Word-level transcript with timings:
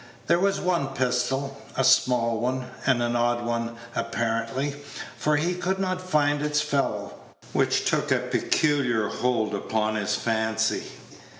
There 0.25 0.39
was 0.39 0.59
one 0.59 0.95
pistol, 0.95 1.61
a 1.77 1.83
small 1.83 2.39
one, 2.39 2.71
and 2.87 3.03
an 3.03 3.15
odd 3.15 3.45
one 3.45 3.75
apparently, 3.95 4.75
for 5.15 5.37
he 5.37 5.53
could 5.53 5.77
not 5.77 6.01
find 6.01 6.41
its 6.41 6.59
fellow, 6.59 7.13
which 7.53 7.85
took 7.85 8.11
a 8.11 8.17
peculiar 8.17 9.09
hold 9.09 9.53
upon 9.53 9.93
his 9.93 10.15
fancy. 10.15 10.85